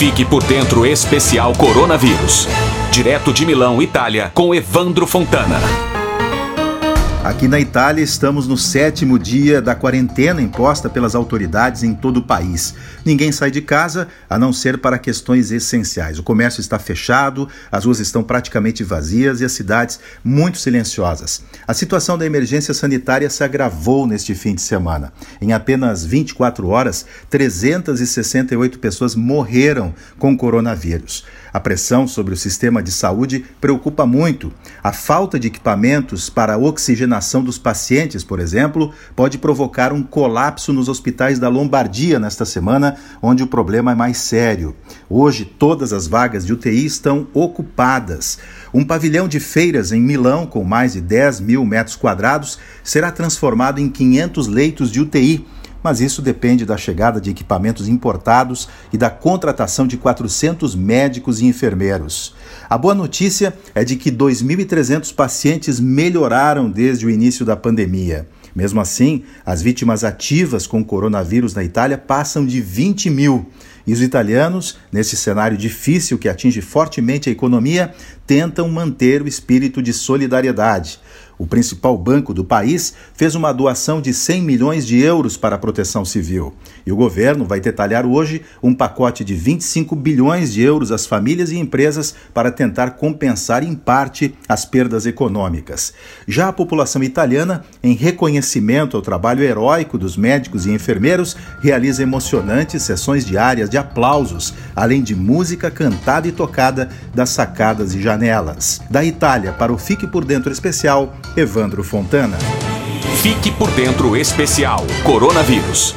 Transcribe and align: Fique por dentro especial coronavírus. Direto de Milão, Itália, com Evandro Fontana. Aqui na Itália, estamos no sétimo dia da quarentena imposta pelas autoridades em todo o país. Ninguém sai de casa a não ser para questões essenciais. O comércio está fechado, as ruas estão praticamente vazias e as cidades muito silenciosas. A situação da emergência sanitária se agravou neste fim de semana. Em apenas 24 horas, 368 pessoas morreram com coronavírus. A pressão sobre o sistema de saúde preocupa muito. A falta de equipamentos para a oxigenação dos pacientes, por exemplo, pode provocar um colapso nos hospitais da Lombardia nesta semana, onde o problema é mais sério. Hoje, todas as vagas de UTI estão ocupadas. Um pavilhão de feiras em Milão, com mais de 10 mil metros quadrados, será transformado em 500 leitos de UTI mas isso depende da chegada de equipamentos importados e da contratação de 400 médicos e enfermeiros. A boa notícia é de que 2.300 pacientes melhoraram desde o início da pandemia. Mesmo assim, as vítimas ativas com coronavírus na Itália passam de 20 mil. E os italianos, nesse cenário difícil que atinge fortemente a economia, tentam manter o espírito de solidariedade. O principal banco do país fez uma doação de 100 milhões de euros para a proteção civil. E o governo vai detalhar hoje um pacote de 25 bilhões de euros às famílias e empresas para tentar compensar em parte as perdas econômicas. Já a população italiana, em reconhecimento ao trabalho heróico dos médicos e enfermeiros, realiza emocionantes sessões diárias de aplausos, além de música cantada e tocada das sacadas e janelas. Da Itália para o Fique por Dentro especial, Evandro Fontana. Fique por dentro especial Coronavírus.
Fique 0.00 0.24
por 0.24 0.42
dentro 0.44 0.86
especial 0.86 1.52
coronavírus. 1.58 2.48
Direto 2.90 3.34
de 3.34 3.44
Milão, 3.44 3.82
Itália, 3.82 4.32
com 4.34 4.54
Evandro 4.54 5.06
Fontana. 5.06 5.60
Aqui 7.22 7.46
na 7.46 7.60
Itália, 7.60 8.02
estamos 8.02 8.48
no 8.48 8.56
sétimo 8.56 9.18
dia 9.18 9.60
da 9.60 9.74
quarentena 9.74 10.40
imposta 10.40 10.88
pelas 10.88 11.14
autoridades 11.14 11.82
em 11.82 11.94
todo 11.94 12.16
o 12.16 12.22
país. 12.22 12.74
Ninguém 13.04 13.30
sai 13.30 13.50
de 13.50 13.60
casa 13.60 14.08
a 14.28 14.38
não 14.38 14.54
ser 14.54 14.78
para 14.78 14.98
questões 14.98 15.50
essenciais. 15.50 16.18
O 16.18 16.22
comércio 16.22 16.62
está 16.62 16.78
fechado, 16.78 17.46
as 17.70 17.84
ruas 17.84 18.00
estão 18.00 18.22
praticamente 18.22 18.82
vazias 18.82 19.42
e 19.42 19.44
as 19.44 19.52
cidades 19.52 20.00
muito 20.24 20.56
silenciosas. 20.56 21.42
A 21.68 21.74
situação 21.74 22.16
da 22.16 22.24
emergência 22.24 22.72
sanitária 22.72 23.28
se 23.28 23.44
agravou 23.44 24.06
neste 24.06 24.34
fim 24.34 24.54
de 24.54 24.62
semana. 24.62 25.12
Em 25.42 25.52
apenas 25.52 26.06
24 26.06 26.68
horas, 26.68 27.04
368 27.28 28.78
pessoas 28.78 29.14
morreram 29.14 29.94
com 30.18 30.34
coronavírus. 30.34 31.26
A 31.52 31.58
pressão 31.58 32.06
sobre 32.06 32.32
o 32.32 32.36
sistema 32.36 32.82
de 32.82 32.92
saúde 32.92 33.44
preocupa 33.60 34.06
muito. 34.06 34.52
A 34.82 34.92
falta 34.92 35.38
de 35.38 35.48
equipamentos 35.48 36.30
para 36.30 36.54
a 36.54 36.58
oxigenação 37.10 37.42
dos 37.42 37.58
pacientes, 37.58 38.22
por 38.22 38.38
exemplo, 38.38 38.92
pode 39.16 39.36
provocar 39.36 39.92
um 39.92 40.02
colapso 40.02 40.72
nos 40.72 40.88
hospitais 40.88 41.38
da 41.38 41.48
Lombardia 41.48 42.18
nesta 42.18 42.44
semana, 42.44 42.96
onde 43.20 43.42
o 43.42 43.46
problema 43.46 43.92
é 43.92 43.94
mais 43.94 44.18
sério. 44.18 44.76
Hoje, 45.08 45.44
todas 45.44 45.92
as 45.92 46.06
vagas 46.06 46.46
de 46.46 46.52
UTI 46.52 46.86
estão 46.86 47.26
ocupadas. 47.34 48.38
Um 48.72 48.84
pavilhão 48.84 49.26
de 49.26 49.40
feiras 49.40 49.90
em 49.90 50.00
Milão, 50.00 50.46
com 50.46 50.62
mais 50.62 50.92
de 50.92 51.00
10 51.00 51.40
mil 51.40 51.64
metros 51.64 51.96
quadrados, 51.96 52.58
será 52.84 53.10
transformado 53.10 53.80
em 53.80 53.88
500 53.88 54.46
leitos 54.46 54.90
de 54.90 55.00
UTI 55.00 55.44
mas 55.82 56.00
isso 56.00 56.20
depende 56.20 56.64
da 56.64 56.76
chegada 56.76 57.20
de 57.20 57.30
equipamentos 57.30 57.88
importados 57.88 58.68
e 58.92 58.98
da 58.98 59.10
contratação 59.10 59.86
de 59.86 59.96
400 59.96 60.74
médicos 60.74 61.40
e 61.40 61.46
enfermeiros. 61.46 62.34
A 62.68 62.76
boa 62.76 62.94
notícia 62.94 63.54
é 63.74 63.84
de 63.84 63.96
que 63.96 64.10
2.300 64.10 65.14
pacientes 65.14 65.80
melhoraram 65.80 66.70
desde 66.70 67.06
o 67.06 67.10
início 67.10 67.44
da 67.44 67.56
pandemia. 67.56 68.28
Mesmo 68.54 68.80
assim, 68.80 69.22
as 69.46 69.62
vítimas 69.62 70.02
ativas 70.04 70.66
com 70.66 70.84
coronavírus 70.84 71.54
na 71.54 71.62
Itália 71.62 71.96
passam 71.96 72.44
de 72.44 72.60
20 72.60 73.10
mil. 73.10 73.48
E 73.90 73.92
os 73.92 74.00
italianos, 74.00 74.78
nesse 74.92 75.16
cenário 75.16 75.56
difícil 75.56 76.16
que 76.16 76.28
atinge 76.28 76.60
fortemente 76.60 77.28
a 77.28 77.32
economia, 77.32 77.92
tentam 78.24 78.68
manter 78.68 79.20
o 79.20 79.26
espírito 79.26 79.82
de 79.82 79.92
solidariedade. 79.92 81.00
O 81.40 81.46
principal 81.46 81.96
banco 81.96 82.34
do 82.34 82.44
país 82.44 82.92
fez 83.14 83.34
uma 83.34 83.50
doação 83.50 83.98
de 83.98 84.12
100 84.12 84.42
milhões 84.42 84.86
de 84.86 85.00
euros 85.00 85.38
para 85.38 85.56
a 85.56 85.58
proteção 85.58 86.04
civil. 86.04 86.54
E 86.84 86.92
o 86.92 86.96
governo 86.96 87.46
vai 87.46 87.58
detalhar 87.58 88.04
hoje 88.04 88.42
um 88.62 88.74
pacote 88.74 89.24
de 89.24 89.34
25 89.34 89.96
bilhões 89.96 90.52
de 90.52 90.60
euros 90.60 90.92
às 90.92 91.06
famílias 91.06 91.50
e 91.50 91.56
empresas 91.56 92.14
para 92.34 92.52
tentar 92.52 92.90
compensar 92.90 93.64
em 93.64 93.74
parte 93.74 94.34
as 94.46 94.66
perdas 94.66 95.06
econômicas. 95.06 95.94
Já 96.28 96.48
a 96.48 96.52
população 96.52 97.02
italiana, 97.02 97.64
em 97.82 97.94
reconhecimento 97.94 98.94
ao 98.94 99.02
trabalho 99.02 99.42
heróico 99.42 99.96
dos 99.96 100.18
médicos 100.18 100.66
e 100.66 100.70
enfermeiros, 100.70 101.34
realiza 101.62 102.02
emocionantes 102.02 102.82
sessões 102.82 103.24
diárias 103.24 103.70
de 103.70 103.78
aplausos, 103.80 104.54
além 104.74 105.02
de 105.02 105.14
música 105.14 105.70
cantada 105.70 106.28
e 106.28 106.32
tocada 106.32 106.88
das 107.14 107.30
sacadas 107.30 107.94
e 107.94 108.00
janelas. 108.00 108.80
Da 108.88 109.04
Itália 109.04 109.52
para 109.52 109.72
o 109.72 109.78
Fique 109.78 110.06
por 110.06 110.24
Dentro 110.24 110.52
especial, 110.52 111.14
Evandro 111.36 111.82
Fontana. 111.82 112.38
Fique 113.22 113.50
por 113.50 113.70
dentro 113.72 114.16
especial 114.16 114.86
Coronavírus. 115.04 115.94